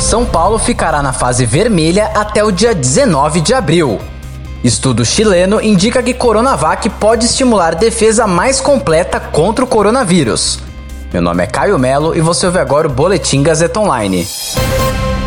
São 0.00 0.24
Paulo 0.24 0.58
ficará 0.58 1.02
na 1.02 1.12
fase 1.12 1.44
vermelha 1.44 2.06
até 2.14 2.42
o 2.42 2.50
dia 2.50 2.74
19 2.74 3.42
de 3.42 3.52
abril. 3.52 4.00
Estudo 4.64 5.04
chileno 5.04 5.60
indica 5.60 6.02
que 6.02 6.14
Coronavac 6.14 6.88
pode 6.88 7.26
estimular 7.26 7.74
defesa 7.74 8.26
mais 8.26 8.60
completa 8.60 9.20
contra 9.20 9.62
o 9.62 9.68
coronavírus. 9.68 10.58
Meu 11.12 11.20
nome 11.20 11.44
é 11.44 11.46
Caio 11.46 11.78
Melo 11.78 12.16
e 12.16 12.20
você 12.20 12.46
ouve 12.46 12.58
agora 12.58 12.88
o 12.88 12.90
Boletim 12.90 13.42
Gazeta 13.42 13.78
Online. 13.78 14.26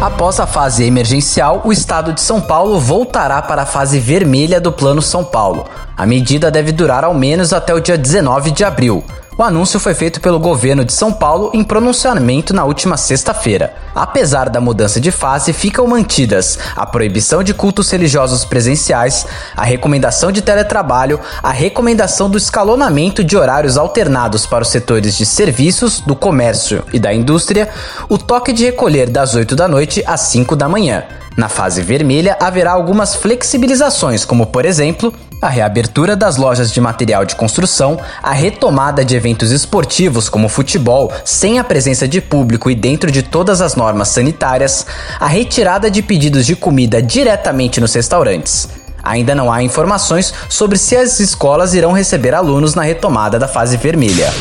Após 0.00 0.40
a 0.40 0.46
fase 0.46 0.84
emergencial, 0.84 1.60
o 1.64 1.70
estado 1.70 2.12
de 2.12 2.20
São 2.22 2.40
Paulo 2.40 2.80
voltará 2.80 3.42
para 3.42 3.62
a 3.62 3.66
fase 3.66 4.00
vermelha 4.00 4.60
do 4.60 4.72
Plano 4.72 5.02
São 5.02 5.22
Paulo. 5.22 5.66
A 5.96 6.06
medida 6.06 6.50
deve 6.50 6.72
durar 6.72 7.04
ao 7.04 7.14
menos 7.14 7.52
até 7.52 7.74
o 7.74 7.80
dia 7.80 7.98
19 7.98 8.50
de 8.50 8.64
abril. 8.64 9.04
O 9.42 9.44
anúncio 9.44 9.80
foi 9.80 9.92
feito 9.92 10.20
pelo 10.20 10.38
governo 10.38 10.84
de 10.84 10.92
São 10.92 11.12
Paulo 11.12 11.50
em 11.52 11.64
pronunciamento 11.64 12.54
na 12.54 12.64
última 12.64 12.96
sexta-feira. 12.96 13.74
Apesar 13.92 14.48
da 14.48 14.60
mudança 14.60 15.00
de 15.00 15.10
fase, 15.10 15.52
ficam 15.52 15.84
mantidas 15.84 16.60
a 16.76 16.86
proibição 16.86 17.42
de 17.42 17.52
cultos 17.52 17.90
religiosos 17.90 18.44
presenciais, 18.44 19.26
a 19.56 19.64
recomendação 19.64 20.30
de 20.30 20.42
teletrabalho, 20.42 21.18
a 21.42 21.50
recomendação 21.50 22.30
do 22.30 22.38
escalonamento 22.38 23.24
de 23.24 23.36
horários 23.36 23.76
alternados 23.76 24.46
para 24.46 24.62
os 24.62 24.68
setores 24.68 25.16
de 25.16 25.26
serviços, 25.26 25.98
do 25.98 26.14
comércio 26.14 26.84
e 26.92 27.00
da 27.00 27.12
indústria, 27.12 27.68
o 28.08 28.16
toque 28.16 28.52
de 28.52 28.66
recolher 28.66 29.10
das 29.10 29.34
8 29.34 29.56
da 29.56 29.66
noite 29.66 30.04
às 30.06 30.20
5 30.20 30.54
da 30.54 30.68
manhã. 30.68 31.02
Na 31.36 31.48
fase 31.48 31.82
vermelha, 31.82 32.36
haverá 32.38 32.70
algumas 32.70 33.16
flexibilizações, 33.16 34.24
como 34.24 34.46
por 34.46 34.64
exemplo, 34.64 35.12
a 35.42 35.48
reabertura 35.48 36.14
das 36.14 36.36
lojas 36.36 36.72
de 36.72 36.80
material 36.80 37.24
de 37.24 37.34
construção, 37.34 38.00
a 38.22 38.32
retomada 38.32 39.04
de 39.04 39.16
eventos 39.16 39.50
esportivos 39.50 40.28
como 40.28 40.48
futebol, 40.48 41.12
sem 41.24 41.58
a 41.58 41.64
presença 41.64 42.06
de 42.06 42.20
público 42.20 42.70
e 42.70 42.76
dentro 42.76 43.10
de 43.10 43.24
todas 43.24 43.60
as 43.60 43.74
normas 43.74 44.08
sanitárias, 44.08 44.86
a 45.18 45.26
retirada 45.26 45.90
de 45.90 46.00
pedidos 46.00 46.46
de 46.46 46.54
comida 46.54 47.02
diretamente 47.02 47.80
nos 47.80 47.92
restaurantes. 47.92 48.68
Ainda 49.02 49.34
não 49.34 49.52
há 49.52 49.60
informações 49.64 50.32
sobre 50.48 50.78
se 50.78 50.96
as 50.96 51.18
escolas 51.18 51.74
irão 51.74 51.92
receber 51.92 52.34
alunos 52.34 52.76
na 52.76 52.82
retomada 52.82 53.36
da 53.36 53.48
fase 53.48 53.76
vermelha. 53.76 54.32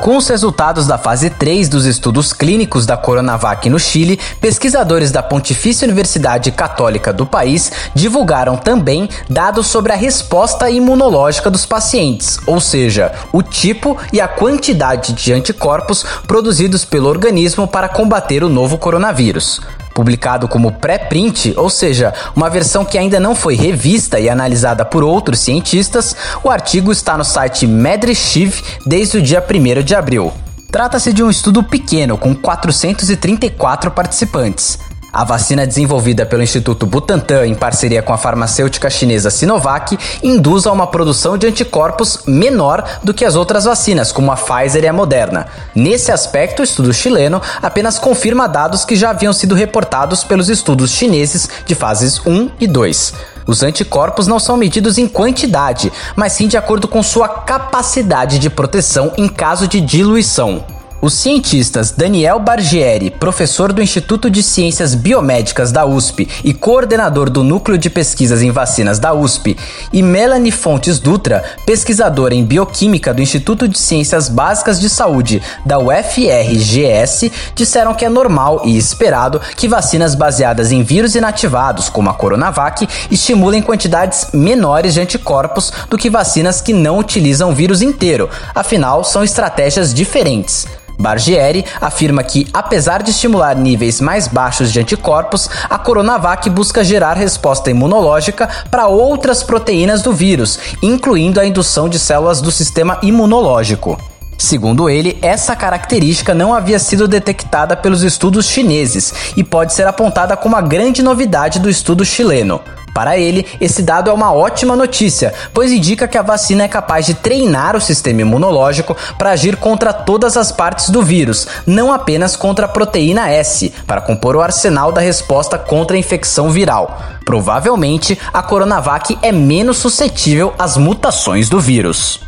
Com 0.00 0.16
os 0.16 0.28
resultados 0.28 0.86
da 0.86 0.96
fase 0.96 1.28
3 1.28 1.68
dos 1.68 1.84
estudos 1.84 2.32
clínicos 2.32 2.86
da 2.86 2.96
Coronavac 2.96 3.68
no 3.68 3.78
Chile, 3.78 4.18
pesquisadores 4.40 5.10
da 5.10 5.22
Pontifícia 5.22 5.84
Universidade 5.84 6.52
Católica 6.52 7.12
do 7.12 7.26
país 7.26 7.70
divulgaram 7.94 8.56
também 8.56 9.08
dados 9.28 9.66
sobre 9.66 9.92
a 9.92 9.96
resposta 9.96 10.70
imunológica 10.70 11.50
dos 11.50 11.66
pacientes, 11.66 12.38
ou 12.46 12.60
seja, 12.60 13.12
o 13.32 13.42
tipo 13.42 13.98
e 14.12 14.20
a 14.20 14.28
quantidade 14.28 15.12
de 15.12 15.32
anticorpos 15.32 16.04
produzidos 16.26 16.84
pelo 16.84 17.08
organismo 17.08 17.66
para 17.66 17.88
combater 17.88 18.44
o 18.44 18.48
novo 18.48 18.78
coronavírus 18.78 19.60
publicado 19.98 20.46
como 20.46 20.70
pré-print, 20.70 21.54
ou 21.56 21.68
seja, 21.68 22.14
uma 22.36 22.48
versão 22.48 22.84
que 22.84 22.96
ainda 22.96 23.18
não 23.18 23.34
foi 23.34 23.56
revista 23.56 24.20
e 24.20 24.28
analisada 24.28 24.84
por 24.84 25.02
outros 25.02 25.40
cientistas, 25.40 26.14
o 26.44 26.48
artigo 26.48 26.92
está 26.92 27.18
no 27.18 27.24
site 27.24 27.66
Medreshiv 27.66 28.62
desde 28.86 29.18
o 29.18 29.20
dia 29.20 29.44
1 29.44 29.82
de 29.82 29.96
abril. 29.96 30.32
Trata-se 30.70 31.12
de 31.12 31.24
um 31.24 31.28
estudo 31.28 31.64
pequeno 31.64 32.16
com 32.16 32.32
434 32.32 33.90
participantes. 33.90 34.78
A 35.10 35.24
vacina 35.24 35.66
desenvolvida 35.66 36.26
pelo 36.26 36.42
Instituto 36.42 36.84
Butantan 36.84 37.46
em 37.46 37.54
parceria 37.54 38.02
com 38.02 38.12
a 38.12 38.18
farmacêutica 38.18 38.90
chinesa 38.90 39.30
Sinovac 39.30 39.98
induz 40.22 40.66
a 40.66 40.72
uma 40.72 40.86
produção 40.86 41.38
de 41.38 41.46
anticorpos 41.46 42.24
menor 42.26 42.84
do 43.02 43.14
que 43.14 43.24
as 43.24 43.34
outras 43.34 43.64
vacinas, 43.64 44.12
como 44.12 44.30
a 44.30 44.36
Pfizer 44.36 44.84
e 44.84 44.86
a 44.86 44.92
Moderna. 44.92 45.46
Nesse 45.74 46.12
aspecto, 46.12 46.60
o 46.60 46.62
estudo 46.62 46.92
chileno 46.92 47.40
apenas 47.62 47.98
confirma 47.98 48.46
dados 48.46 48.84
que 48.84 48.96
já 48.96 49.08
haviam 49.08 49.32
sido 49.32 49.54
reportados 49.54 50.22
pelos 50.22 50.50
estudos 50.50 50.90
chineses 50.90 51.48
de 51.64 51.74
fases 51.74 52.20
1 52.26 52.50
e 52.60 52.66
2. 52.66 53.14
Os 53.46 53.62
anticorpos 53.62 54.26
não 54.26 54.38
são 54.38 54.58
medidos 54.58 54.98
em 54.98 55.08
quantidade, 55.08 55.90
mas 56.14 56.34
sim 56.34 56.46
de 56.46 56.58
acordo 56.58 56.86
com 56.86 57.02
sua 57.02 57.28
capacidade 57.28 58.38
de 58.38 58.50
proteção 58.50 59.14
em 59.16 59.26
caso 59.26 59.66
de 59.66 59.80
diluição. 59.80 60.77
Os 61.00 61.14
cientistas 61.14 61.92
Daniel 61.92 62.40
Bargieri, 62.40 63.08
professor 63.08 63.72
do 63.72 63.80
Instituto 63.80 64.28
de 64.28 64.42
Ciências 64.42 64.96
Biomédicas 64.96 65.70
da 65.70 65.86
USP 65.86 66.28
e 66.42 66.52
coordenador 66.52 67.30
do 67.30 67.44
Núcleo 67.44 67.78
de 67.78 67.88
Pesquisas 67.88 68.42
em 68.42 68.50
Vacinas 68.50 68.98
da 68.98 69.14
USP, 69.14 69.56
e 69.92 70.02
Melanie 70.02 70.50
Fontes 70.50 70.98
Dutra, 70.98 71.44
pesquisadora 71.64 72.34
em 72.34 72.44
Bioquímica 72.44 73.14
do 73.14 73.22
Instituto 73.22 73.68
de 73.68 73.78
Ciências 73.78 74.28
Básicas 74.28 74.80
de 74.80 74.90
Saúde 74.90 75.40
da 75.64 75.78
UFRGS, 75.78 77.30
disseram 77.54 77.94
que 77.94 78.04
é 78.04 78.08
normal 78.08 78.62
e 78.64 78.76
esperado 78.76 79.40
que 79.56 79.68
vacinas 79.68 80.16
baseadas 80.16 80.72
em 80.72 80.82
vírus 80.82 81.14
inativados, 81.14 81.88
como 81.88 82.10
a 82.10 82.14
Coronavac, 82.14 82.88
estimulem 83.08 83.62
quantidades 83.62 84.26
menores 84.34 84.94
de 84.94 85.00
anticorpos 85.00 85.72
do 85.88 85.96
que 85.96 86.10
vacinas 86.10 86.60
que 86.60 86.72
não 86.72 86.98
utilizam 86.98 87.50
o 87.50 87.54
vírus 87.54 87.82
inteiro, 87.82 88.28
afinal, 88.52 89.04
são 89.04 89.22
estratégias 89.22 89.94
diferentes. 89.94 90.66
Bargieri 90.98 91.64
afirma 91.80 92.22
que, 92.22 92.48
apesar 92.52 93.02
de 93.02 93.10
estimular 93.10 93.54
níveis 93.54 94.00
mais 94.00 94.26
baixos 94.26 94.72
de 94.72 94.80
anticorpos, 94.80 95.48
a 95.70 95.78
Coronavac 95.78 96.50
busca 96.50 96.82
gerar 96.82 97.16
resposta 97.16 97.70
imunológica 97.70 98.48
para 98.70 98.88
outras 98.88 99.42
proteínas 99.42 100.02
do 100.02 100.12
vírus, 100.12 100.58
incluindo 100.82 101.38
a 101.38 101.46
indução 101.46 101.88
de 101.88 101.98
células 101.98 102.40
do 102.40 102.50
sistema 102.50 102.98
imunológico. 103.02 103.98
Segundo 104.40 104.88
ele, 104.88 105.18
essa 105.20 105.56
característica 105.56 106.32
não 106.32 106.54
havia 106.54 106.78
sido 106.78 107.08
detectada 107.08 107.76
pelos 107.76 108.04
estudos 108.04 108.46
chineses 108.46 109.12
e 109.36 109.42
pode 109.42 109.74
ser 109.74 109.84
apontada 109.88 110.36
como 110.36 110.54
a 110.54 110.60
grande 110.60 111.02
novidade 111.02 111.58
do 111.58 111.68
estudo 111.68 112.04
chileno. 112.04 112.60
Para 112.94 113.18
ele, 113.18 113.44
esse 113.60 113.82
dado 113.82 114.10
é 114.10 114.12
uma 114.12 114.32
ótima 114.32 114.76
notícia, 114.76 115.34
pois 115.52 115.72
indica 115.72 116.06
que 116.06 116.16
a 116.16 116.22
vacina 116.22 116.62
é 116.62 116.68
capaz 116.68 117.04
de 117.04 117.14
treinar 117.14 117.76
o 117.76 117.80
sistema 117.80 118.20
imunológico 118.20 118.96
para 119.18 119.30
agir 119.30 119.56
contra 119.56 119.92
todas 119.92 120.36
as 120.36 120.52
partes 120.52 120.88
do 120.90 121.02
vírus, 121.02 121.48
não 121.66 121.92
apenas 121.92 122.36
contra 122.36 122.66
a 122.66 122.68
proteína 122.68 123.28
S, 123.30 123.72
para 123.88 124.00
compor 124.00 124.36
o 124.36 124.40
arsenal 124.40 124.92
da 124.92 125.00
resposta 125.00 125.58
contra 125.58 125.96
a 125.96 126.00
infecção 126.00 126.50
viral. 126.50 127.00
Provavelmente, 127.24 128.16
a 128.32 128.42
Coronavac 128.42 129.18
é 129.20 129.32
menos 129.32 129.78
suscetível 129.78 130.54
às 130.56 130.76
mutações 130.76 131.48
do 131.48 131.60
vírus. 131.60 132.27